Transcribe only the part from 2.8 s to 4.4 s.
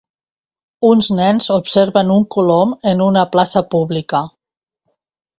en una plaça pública.